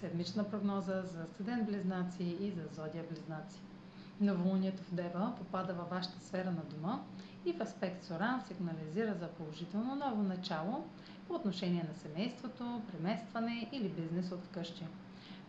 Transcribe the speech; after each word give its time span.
Седмична 0.00 0.50
прогноза 0.50 1.02
за 1.02 1.26
съден 1.36 1.64
близнаци 1.64 2.22
и 2.22 2.50
за 2.50 2.62
зодия 2.74 3.04
близнаци. 3.10 3.60
Новолунието 4.20 4.82
в 4.82 4.94
Дева 4.94 5.32
попада 5.38 5.74
във 5.74 5.90
вашата 5.90 6.20
сфера 6.20 6.50
на 6.50 6.62
дома 6.62 7.02
и 7.44 7.52
в 7.52 7.60
аспект 7.60 8.04
с 8.04 8.10
Оран 8.10 8.42
сигнализира 8.48 9.14
за 9.14 9.28
положително 9.28 9.94
ново 9.96 10.22
начало 10.22 10.84
по 11.28 11.34
отношение 11.34 11.86
на 11.88 11.94
семейството, 11.94 12.82
преместване 12.92 13.68
или 13.72 13.88
бизнес 13.88 14.32
от 14.32 14.44
вкъщи. 14.44 14.86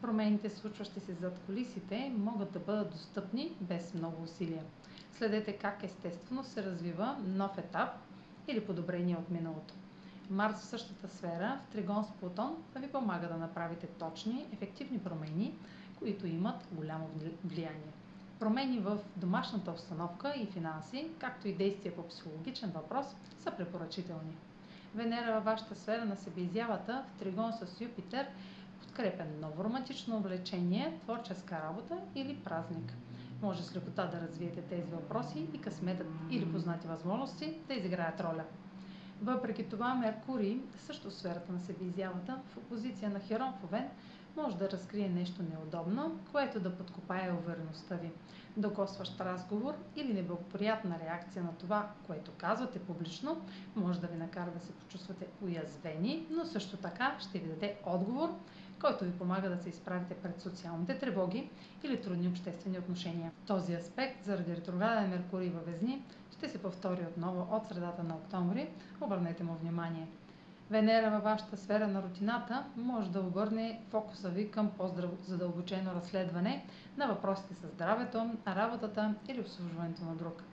Промените, 0.01 0.49
случващи 0.49 0.99
се 0.99 1.13
зад 1.13 1.39
колисите, 1.45 2.13
могат 2.17 2.51
да 2.51 2.59
бъдат 2.59 2.91
достъпни 2.91 3.51
без 3.61 3.93
много 3.93 4.23
усилия. 4.23 4.63
Следете 5.17 5.57
как 5.57 5.83
естествено 5.83 6.43
се 6.43 6.63
развива 6.63 7.17
нов 7.27 7.57
етап 7.57 7.89
или 8.47 8.65
подобрение 8.65 9.15
от 9.15 9.29
миналото. 9.29 9.73
Марс 10.29 10.55
в 10.55 10.65
същата 10.65 11.07
сфера, 11.07 11.59
в 11.63 11.71
Тригон 11.71 12.03
с 12.03 12.11
Плутон, 12.11 12.63
ви 12.75 12.91
помага 12.91 13.27
да 13.27 13.37
направите 13.37 13.87
точни, 13.87 14.45
ефективни 14.53 14.99
промени, 14.99 15.53
които 15.99 16.27
имат 16.27 16.67
голямо 16.71 17.09
влияние. 17.43 17.93
Промени 18.39 18.79
в 18.79 18.97
домашната 19.15 19.71
обстановка 19.71 20.33
и 20.37 20.45
финанси, 20.45 21.07
както 21.19 21.47
и 21.47 21.53
действия 21.53 21.95
по 21.95 22.07
психологичен 22.07 22.71
въпрос, 22.71 23.05
са 23.39 23.51
препоръчителни. 23.51 24.35
Венера 24.95 25.33
във 25.33 25.43
вашата 25.43 25.75
сфера 25.75 26.05
на 26.05 26.15
себеизявата 26.15 27.03
в 27.07 27.19
Тригон 27.19 27.53
с 27.53 27.81
Юпитер 27.81 28.27
подкрепя 28.81 29.23
ново 29.41 29.63
романтично 29.63 30.17
увлечение, 30.17 30.99
творческа 31.03 31.61
работа 31.61 31.97
или 32.15 32.35
празник. 32.35 32.93
Може 33.41 33.63
с 33.63 33.75
лекота 33.75 34.05
да 34.05 34.21
развиете 34.21 34.61
тези 34.61 34.91
въпроси 34.91 35.47
и 35.53 35.61
късметът 35.61 36.07
или 36.29 36.51
познати 36.51 36.87
възможности 36.87 37.57
да 37.67 37.73
изиграят 37.73 38.21
роля. 38.21 38.43
Въпреки 39.21 39.69
това, 39.69 39.95
Меркурий, 39.95 40.59
също 40.79 41.09
в 41.09 41.13
сферата 41.13 41.51
на 41.51 41.59
себеизявата, 41.59 42.41
в 42.47 42.57
опозиция 42.57 43.09
на 43.09 43.19
Херон 43.19 43.53
в 43.61 43.63
може 44.35 44.57
да 44.57 44.71
разкрие 44.71 45.09
нещо 45.09 45.43
неудобно, 45.43 46.19
което 46.31 46.59
да 46.59 46.77
подкопае 46.77 47.31
увереността 47.31 47.95
ви. 47.95 48.11
Докосващ 48.57 49.21
разговор 49.21 49.73
или 49.95 50.13
неблагоприятна 50.13 50.99
реакция 50.99 51.43
на 51.43 51.53
това, 51.55 51.91
което 52.07 52.31
казвате 52.37 52.79
публично, 52.79 53.41
може 53.75 54.01
да 54.01 54.07
ви 54.07 54.17
накара 54.17 54.51
да 54.51 54.59
се 54.59 54.71
почувствате 54.71 55.27
уязвени, 55.41 56.27
но 56.29 56.45
също 56.45 56.77
така 56.77 57.15
ще 57.19 57.39
ви 57.39 57.47
даде 57.47 57.75
отговор, 57.85 58.29
който 58.81 59.03
ви 59.03 59.11
помага 59.11 59.49
да 59.49 59.57
се 59.57 59.69
изправите 59.69 60.15
пред 60.15 60.41
социалните 60.41 60.99
тревоги 60.99 61.49
или 61.83 62.01
трудни 62.01 62.27
обществени 62.27 62.79
отношения. 62.79 63.31
Този 63.47 63.73
аспект, 63.73 64.25
заради 64.25 64.55
ретрограден 64.55 65.09
Меркурий 65.09 65.49
във 65.49 65.65
Везни, 65.65 66.03
ще 66.37 66.49
се 66.49 66.61
повтори 66.61 67.05
отново 67.05 67.55
от 67.55 67.67
средата 67.67 68.03
на 68.03 68.15
октомври. 68.15 68.69
Обърнете 69.01 69.43
му 69.43 69.53
внимание. 69.53 70.07
Венера 70.69 71.09
във 71.11 71.23
вашата 71.23 71.57
сфера 71.57 71.87
на 71.87 72.03
рутината 72.03 72.63
може 72.77 73.09
да 73.11 73.19
обърне 73.19 73.81
фокуса 73.89 74.29
ви 74.29 74.51
към 74.51 74.69
по-задълбочено 74.69 75.95
разследване 75.95 76.65
на 76.97 77.07
въпросите 77.07 77.53
с 77.53 77.67
здравето, 77.67 78.29
работата 78.47 79.15
или 79.29 79.41
обслужването 79.41 80.03
на 80.03 80.15
друг. 80.15 80.43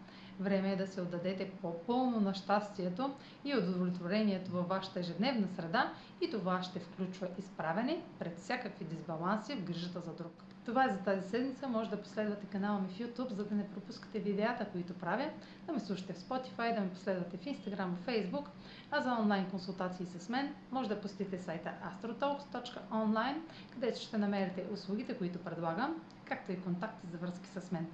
Време 0.43 0.73
е 0.73 0.77
да 0.77 0.87
се 0.87 1.01
отдадете 1.01 1.51
по-пълно 1.51 2.21
на 2.21 2.35
щастието 2.35 3.15
и 3.45 3.57
удовлетворението 3.57 4.51
във 4.51 4.69
вашата 4.69 5.01
ежедневна 5.01 5.49
среда 5.57 5.93
и 6.21 6.31
това 6.31 6.63
ще 6.63 6.81
включва 6.81 7.29
изправене 7.39 8.03
пред 8.19 8.39
всякакви 8.39 8.85
дисбаланси 8.85 9.55
в 9.55 9.65
грижата 9.65 10.01
за 10.01 10.13
друг. 10.13 10.33
Това 10.65 10.85
е 10.85 10.89
за 10.89 10.99
тази 10.99 11.29
седмица. 11.29 11.69
Може 11.69 11.91
да 11.91 12.03
последвате 12.03 12.47
канала 12.47 12.81
ми 12.81 12.89
в 12.89 12.99
YouTube, 12.99 13.33
за 13.33 13.45
да 13.45 13.55
не 13.55 13.71
пропускате 13.71 14.19
видеята, 14.19 14.67
които 14.73 14.95
правя, 14.95 15.31
да 15.67 15.73
ме 15.73 15.81
слушате 15.81 16.13
в 16.13 16.19
Spotify, 16.19 16.75
да 16.75 16.81
ме 16.81 16.91
последвате 16.91 17.37
в 17.37 17.45
Instagram, 17.45 17.89
в 17.95 18.07
Facebook, 18.07 18.47
а 18.91 19.01
за 19.01 19.13
онлайн 19.21 19.51
консултации 19.51 20.07
с 20.07 20.29
мен 20.29 20.55
може 20.71 20.89
да 20.89 21.01
посетите 21.01 21.39
сайта 21.39 21.73
astrotalks.online, 21.85 23.37
където 23.73 24.01
ще 24.01 24.19
намерите 24.19 24.67
услугите, 24.73 25.19
които 25.19 25.39
предлагам, 25.39 26.03
както 26.25 26.53
и 26.53 26.61
контакти 26.61 27.07
за 27.07 27.19
връзки 27.19 27.49
с 27.49 27.73
мен. 27.73 27.87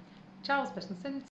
Чао! 0.43 0.63
Успешна 0.63 0.95
седмица! 0.95 1.27